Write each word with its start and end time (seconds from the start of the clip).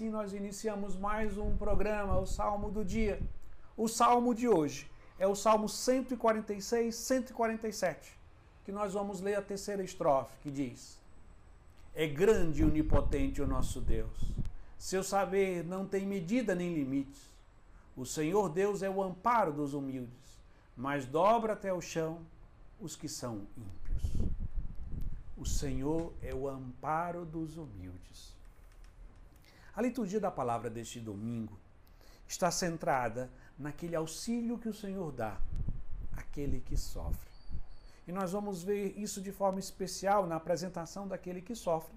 assim 0.00 0.08
nós 0.08 0.32
iniciamos 0.32 0.96
mais 0.96 1.36
um 1.36 1.54
programa, 1.58 2.18
o 2.18 2.24
Salmo 2.24 2.70
do 2.70 2.82
Dia. 2.82 3.20
O 3.76 3.86
salmo 3.86 4.34
de 4.34 4.48
hoje 4.48 4.90
é 5.18 5.26
o 5.26 5.34
Salmo 5.34 5.68
146, 5.68 6.94
147, 6.94 8.18
que 8.64 8.72
nós 8.72 8.94
vamos 8.94 9.20
ler 9.20 9.34
a 9.34 9.42
terceira 9.42 9.82
estrofe, 9.82 10.32
que 10.42 10.50
diz: 10.50 10.98
É 11.94 12.06
grande 12.06 12.62
e 12.62 12.64
onipotente 12.64 13.42
o 13.42 13.46
nosso 13.46 13.78
Deus. 13.78 14.32
Seu 14.78 15.04
saber 15.04 15.62
não 15.64 15.84
tem 15.84 16.06
medida 16.06 16.54
nem 16.54 16.72
limites. 16.72 17.30
O 17.94 18.06
Senhor 18.06 18.48
Deus 18.48 18.82
é 18.82 18.88
o 18.88 19.02
amparo 19.02 19.52
dos 19.52 19.74
humildes, 19.74 20.40
mas 20.74 21.04
dobra 21.04 21.52
até 21.52 21.74
o 21.74 21.80
chão 21.82 22.22
os 22.80 22.96
que 22.96 23.06
são 23.06 23.46
ímpios. 23.54 24.30
O 25.36 25.44
Senhor 25.44 26.10
é 26.22 26.34
o 26.34 26.48
amparo 26.48 27.26
dos 27.26 27.58
humildes. 27.58 28.39
A 29.80 29.82
liturgia 29.82 30.20
da 30.20 30.30
palavra 30.30 30.68
deste 30.68 31.00
domingo 31.00 31.58
está 32.28 32.50
centrada 32.50 33.30
naquele 33.58 33.96
auxílio 33.96 34.58
que 34.58 34.68
o 34.68 34.74
Senhor 34.74 35.10
dá 35.10 35.40
àquele 36.12 36.60
que 36.60 36.76
sofre. 36.76 37.30
E 38.06 38.12
nós 38.12 38.32
vamos 38.32 38.62
ver 38.62 38.92
isso 38.98 39.22
de 39.22 39.32
forma 39.32 39.58
especial 39.58 40.26
na 40.26 40.36
apresentação 40.36 41.08
daquele 41.08 41.40
que 41.40 41.54
sofre, 41.54 41.96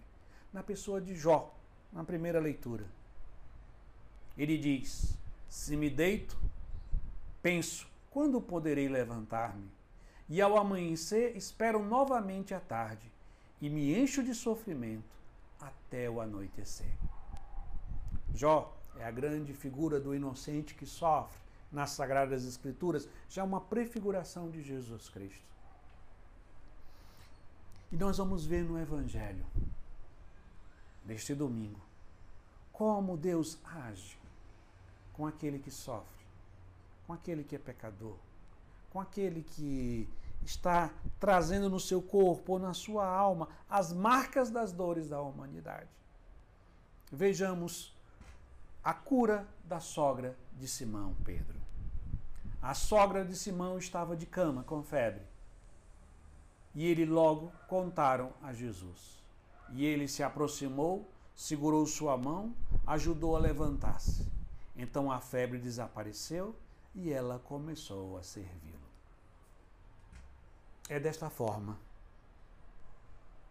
na 0.54 0.64
pessoa 0.64 1.02
de 1.02 1.14
Jó, 1.14 1.54
na 1.92 2.06
primeira 2.06 2.40
leitura. 2.40 2.86
Ele 4.38 4.58
diz: 4.58 5.18
Se 5.50 5.76
me 5.76 5.90
deito, 5.90 6.40
penso, 7.42 7.86
quando 8.10 8.40
poderei 8.40 8.88
levantar-me? 8.88 9.70
E 10.30 10.42
ao 10.42 10.58
amanhecer, 10.58 11.36
espero 11.36 11.84
novamente 11.84 12.54
a 12.54 12.62
tarde 12.62 13.12
e 13.60 13.70
me 13.70 13.94
encho 13.94 14.24
de 14.24 14.34
sofrimento 14.34 15.18
até 15.60 16.10
o 16.10 16.22
anoitecer. 16.22 16.96
Jó 18.34 18.76
é 18.98 19.06
a 19.06 19.12
grande 19.12 19.54
figura 19.54 20.00
do 20.00 20.16
inocente 20.16 20.74
que 20.74 20.86
sofre 20.86 21.42
nas 21.72 21.92
Sagradas 21.92 22.46
Escrituras, 22.46 23.08
já 23.28 23.42
é 23.42 23.46
uma 23.46 23.62
prefiguração 23.62 24.50
de 24.50 24.62
Jesus 24.62 25.10
Cristo. 25.10 25.44
E 27.92 27.98
nós 27.98 28.18
vamos 28.18 28.46
ver 28.46 28.64
no 28.64 28.80
Evangelho, 28.80 29.46
neste 31.06 31.34
domingo, 31.34 31.80
como 32.72 33.18
Deus 33.18 33.58
age 33.64 34.18
com 35.14 35.28
aquele 35.28 35.60
que 35.60 35.72
sofre, 35.72 36.26
com 37.06 37.14
aquele 37.14 37.44
que 37.44 37.56
é 37.56 37.60
pecador, 37.60 38.18
com 38.92 39.00
aquele 39.00 39.44
que 39.44 40.08
está 40.44 40.92
trazendo 41.20 41.70
no 41.70 41.80
seu 41.80 42.02
corpo 42.02 42.54
ou 42.54 42.60
na 42.60 42.74
sua 42.74 43.08
alma 43.08 43.48
as 43.70 43.94
marcas 43.94 44.50
das 44.50 44.72
dores 44.72 45.08
da 45.08 45.22
humanidade. 45.22 45.90
Vejamos 47.12 47.93
a 48.84 48.94
cura 48.94 49.48
da 49.64 49.80
sogra 49.80 50.38
de 50.58 50.68
Simão 50.68 51.16
Pedro. 51.24 51.58
A 52.62 52.74
sogra 52.74 53.24
de 53.24 53.36
Simão 53.36 53.78
estava 53.78 54.16
de 54.16 54.26
cama 54.26 54.64
com 54.64 54.84
febre. 54.84 55.24
E 56.76 56.86
ele 56.86 57.06
logo 57.06 57.52
contaram 57.68 58.34
a 58.42 58.52
Jesus. 58.52 59.24
E 59.72 59.86
ele 59.86 60.08
se 60.08 60.22
aproximou, 60.22 61.10
segurou 61.36 61.86
sua 61.86 62.18
mão, 62.18 62.54
ajudou 62.86 63.38
a 63.38 63.40
levantar-se. 63.40 64.30
Então 64.76 65.10
a 65.10 65.20
febre 65.20 65.60
desapareceu 65.60 66.54
e 66.94 67.10
ela 67.10 67.40
começou 67.40 68.18
a 68.18 68.24
servi-lo. 68.24 68.84
É 70.90 71.00
desta 71.00 71.30
forma 71.30 71.80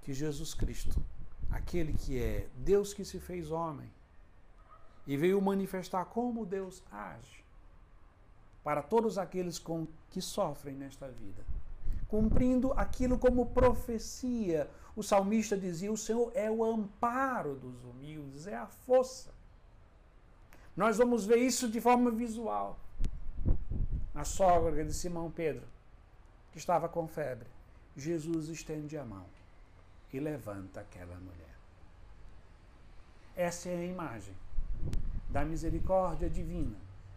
que 0.03 0.13
Jesus 0.13 0.53
Cristo, 0.53 1.03
aquele 1.51 1.95
que 1.95 2.21
é 2.21 2.49
Deus 2.57 2.93
que 2.93 3.05
se 3.05 3.19
fez 3.19 3.51
homem 3.51 3.91
e 5.06 5.17
veio 5.17 5.41
manifestar 5.41 6.05
como 6.05 6.47
Deus 6.47 6.83
age 6.91 7.42
para 8.62 8.83
todos 8.83 9.19
aqueles 9.19 9.58
com 9.58 9.86
que 10.11 10.20
sofrem 10.20 10.77
nesta 10.77 11.08
vida, 11.08 11.45
cumprindo 12.08 12.73
aquilo 12.74 13.18
como 13.18 13.46
profecia. 13.46 14.70
O 14.95 15.02
salmista 15.02 15.57
dizia: 15.57 15.91
O 15.91 15.96
Senhor 15.96 16.30
é 16.35 16.51
o 16.51 16.64
amparo 16.64 17.57
dos 17.57 17.83
humildes, 17.85 18.46
é 18.46 18.57
a 18.57 18.67
força. 18.67 19.30
Nós 20.77 20.96
vamos 20.96 21.27
ver 21.27 21.39
isso 21.39 21.68
de 21.68 21.80
forma 21.80 22.11
visual. 22.11 22.79
A 24.14 24.24
sogra 24.24 24.85
de 24.85 24.92
Simão 24.92 25.30
Pedro, 25.30 25.67
que 26.52 26.58
estava 26.58 26.89
com 26.89 27.08
febre, 27.08 27.48
Jesus 27.96 28.48
estende 28.48 28.96
a 28.96 29.05
mão 29.05 29.24
e 30.12 30.20
levanta 30.20 30.80
aquela 30.80 31.17
mulher. 31.17 31.57
Essa 33.35 33.70
é 33.70 33.77
a 33.77 33.85
imagem 33.85 34.35
da 35.33 35.45
misericórdia 35.45 36.31
divina 36.31 36.77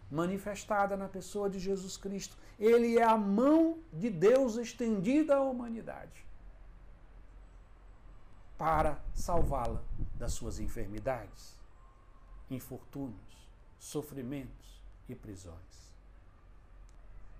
manifestada 0.09 0.95
na 0.95 1.07
pessoa 1.07 1.49
de 1.49 1.59
Jesus 1.59 1.97
Cristo. 1.97 2.37
Ele 2.59 2.97
é 2.97 3.03
a 3.03 3.17
mão 3.17 3.79
de 3.91 4.09
Deus 4.09 4.55
estendida 4.55 5.35
à 5.35 5.41
humanidade 5.41 6.25
para 8.57 9.03
salvá-la 9.13 9.83
das 10.15 10.31
suas 10.33 10.59
enfermidades, 10.59 11.57
infortúnios, 12.49 13.49
sofrimentos 13.77 14.81
e 15.09 15.15
prisões. 15.15 15.93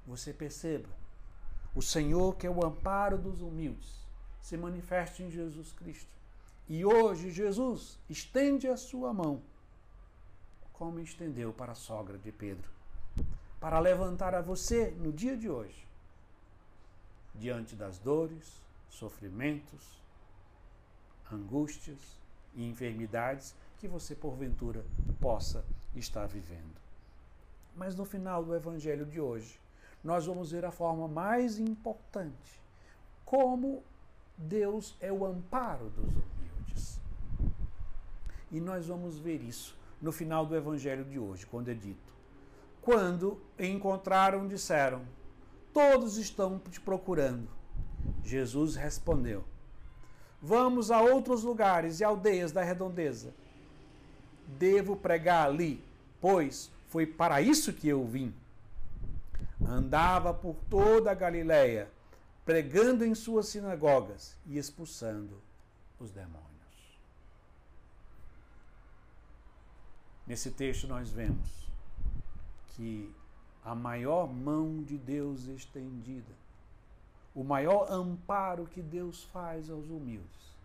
Você 0.06 0.34
perceba, 0.34 0.90
o 1.74 1.81
Senhor, 1.81 2.35
que 2.35 2.46
é 2.46 2.50
o 2.50 2.66
amparo 2.66 3.18
dos 3.18 3.41
humildes, 3.41 4.06
se 4.41 4.58
manifesta 4.58 5.24
em 5.24 5.31
Jesus 5.31 5.72
Cristo. 5.72 6.14
E 6.68 6.84
hoje 6.84 7.31
Jesus 7.31 7.97
estende 8.09 8.68
a 8.68 8.75
sua 8.75 9.14
mão 9.14 9.41
como 10.78 11.00
estendeu 11.00 11.53
para 11.53 11.72
a 11.72 11.75
sogra 11.75 12.18
de 12.18 12.31
Pedro, 12.31 12.69
para 13.59 13.80
levantar 13.80 14.36
a 14.36 14.41
você 14.41 14.91
no 14.91 15.12
dia 15.12 15.38
de 15.38 15.50
hoje, 15.50 15.88
diante 17.34 17.75
das 17.75 17.97
dores, 17.97 18.62
sofrimentos, 18.90 20.02
angústias 21.31 22.19
e 22.53 22.68
enfermidades 22.69 23.56
que 23.78 23.88
você 23.88 24.16
porventura 24.16 24.85
possa 25.19 25.66
estar 25.96 26.28
vivendo. 26.28 26.75
Mas 27.75 27.96
no 27.96 28.06
final 28.06 28.44
do 28.44 28.56
evangelho 28.56 29.06
de 29.06 29.19
hoje, 29.19 29.59
nós 30.03 30.25
vamos 30.25 30.52
ver 30.52 30.66
a 30.66 30.72
forma 30.72 31.08
mais 31.08 31.58
importante, 31.58 32.62
como 33.25 33.84
Deus 34.38 34.96
é 35.00 35.12
o 35.12 35.25
amparo 35.25 35.90
dos 35.90 36.09
humildes. 36.09 37.02
E 38.52 38.59
nós 38.59 38.88
vamos 38.88 39.18
ver 39.18 39.41
isso 39.41 39.75
no 40.01 40.11
final 40.11 40.45
do 40.45 40.56
evangelho 40.56 41.03
de 41.03 41.17
hoje, 41.17 41.45
quando 41.45 41.69
é 41.69 41.73
dito: 41.73 42.13
Quando 42.81 43.39
encontraram, 43.59 44.47
disseram: 44.47 45.01
Todos 45.73 46.17
estão 46.17 46.59
te 46.59 46.79
procurando. 46.79 47.50
Jesus 48.23 48.75
respondeu: 48.75 49.44
Vamos 50.41 50.91
a 50.91 51.01
outros 51.01 51.44
lugares 51.44 52.00
e 52.00 52.03
aldeias 52.03 52.51
da 52.51 52.63
redondeza. 52.63 53.34
Devo 54.47 54.95
pregar 54.95 55.47
ali, 55.47 55.84
pois 56.22 56.72
foi 56.88 57.05
para 57.05 57.41
isso 57.41 57.73
que 57.73 57.88
eu 57.88 58.05
vim. 58.05 58.34
Andava 59.67 60.34
por 60.34 60.55
toda 60.69 61.09
a 61.11 61.16
Galiléia, 61.16 61.89
pregando 62.45 63.03
em 63.03 63.16
suas 63.16 63.47
sinagogas 63.47 64.38
e 64.45 64.57
expulsando 64.57 65.41
os 66.00 66.11
demônios. 66.11 66.54
Nesse 70.25 70.52
texto 70.52 70.88
nós 70.88 71.09
vemos 71.09 71.69
que 72.69 73.13
a 73.63 73.75
maior 73.75 74.28
mão 74.31 74.84
de 74.84 74.97
Deus 74.97 75.46
estendida, 75.47 76.34
o 77.34 77.44
maior 77.44 77.91
amparo 77.91 78.66
que 78.66 78.81
Deus 78.81 79.24
faz 79.25 79.69
aos 79.69 79.90
humildes, 79.90 80.56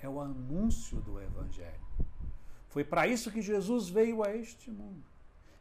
é 0.00 0.08
o 0.08 0.20
anúncio 0.20 0.98
do 1.00 1.20
Evangelho. 1.20 1.80
Foi 2.68 2.84
para 2.84 3.06
isso 3.06 3.30
que 3.30 3.42
Jesus 3.42 3.88
veio 3.88 4.24
a 4.24 4.34
este 4.34 4.70
mundo 4.70 5.02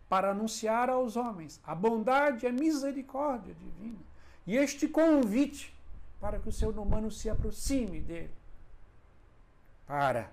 para 0.07 0.31
anunciar 0.31 0.89
aos 0.89 1.16
homens 1.16 1.60
a 1.63 1.75
bondade 1.75 2.45
e 2.45 2.50
a 2.50 2.51
misericórdia 2.51 3.54
divina. 3.54 4.00
E 4.45 4.56
este 4.56 4.88
convite 4.88 5.74
para 6.19 6.39
que 6.39 6.50
o 6.50 6.51
ser 6.51 6.78
humano 6.78 7.10
se 7.12 7.30
aproxime 7.30 8.01
dele, 8.01 8.33
para, 9.86 10.31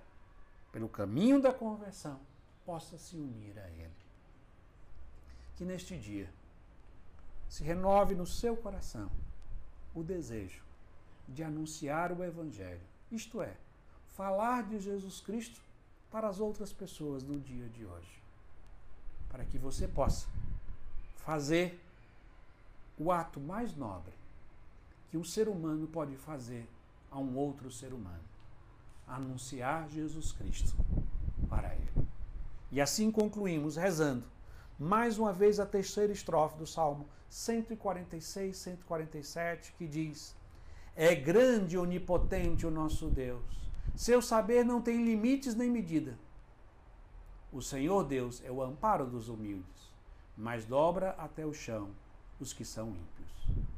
pelo 0.71 0.89
caminho 0.89 1.41
da 1.41 1.53
conversão, 1.53 2.19
possa 2.67 2.97
se 2.97 3.15
unir 3.15 3.57
a 3.57 3.67
Ele. 3.69 3.95
Que 5.55 5.63
neste 5.63 5.97
dia 5.97 6.29
se 7.47 7.63
renove 7.63 8.13
no 8.13 8.27
seu 8.27 8.57
coração 8.57 9.09
o 9.95 10.03
desejo 10.03 10.61
de 11.29 11.43
anunciar 11.43 12.11
o 12.11 12.21
Evangelho, 12.23 12.81
isto 13.09 13.41
é, 13.41 13.55
falar 14.15 14.63
de 14.63 14.79
Jesus 14.79 15.21
Cristo 15.21 15.61
para 16.11 16.27
as 16.27 16.41
outras 16.41 16.73
pessoas 16.73 17.23
no 17.23 17.39
dia 17.39 17.69
de 17.69 17.85
hoje, 17.85 18.21
para 19.29 19.45
que 19.45 19.57
você 19.57 19.87
possa 19.87 20.27
fazer 21.15 21.81
o 22.97 23.11
ato 23.11 23.39
mais 23.39 23.75
nobre 23.75 24.13
que 25.09 25.17
um 25.17 25.23
ser 25.23 25.47
humano 25.47 25.87
pode 25.87 26.15
fazer 26.17 26.67
a 27.09 27.17
um 27.17 27.37
outro 27.37 27.71
ser 27.71 27.93
humano: 27.93 28.23
anunciar 29.07 29.89
Jesus 29.89 30.33
Cristo 30.33 30.75
para 31.49 31.73
ele. 31.73 31.86
E 32.71 32.81
assim 32.81 33.11
concluímos 33.11 33.75
rezando 33.75 34.25
mais 34.77 35.17
uma 35.17 35.33
vez 35.33 35.59
a 35.59 35.65
terceira 35.65 36.13
estrofe 36.13 36.57
do 36.57 36.67
Salmo 36.67 37.07
146, 37.29 38.55
147, 38.55 39.73
que 39.77 39.87
diz: 39.87 40.35
É 40.95 41.15
grande 41.15 41.75
e 41.75 41.79
onipotente 41.79 42.65
o 42.65 42.71
nosso 42.71 43.07
Deus. 43.09 43.43
Seu 43.95 44.21
saber 44.21 44.63
não 44.63 44.81
tem 44.81 45.03
limites 45.03 45.55
nem 45.55 45.69
medida. 45.69 46.17
O 47.51 47.61
Senhor 47.61 48.03
Deus 48.03 48.43
é 48.45 48.51
o 48.51 48.61
amparo 48.61 49.07
dos 49.07 49.29
humildes, 49.29 49.91
mas 50.35 50.65
dobra 50.65 51.11
até 51.17 51.45
o 51.45 51.53
chão 51.53 51.89
os 52.39 52.53
que 52.53 52.63
são 52.63 52.89
ímpios. 52.89 53.76